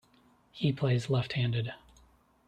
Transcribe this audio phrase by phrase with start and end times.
[0.51, 1.73] He plays left-handed.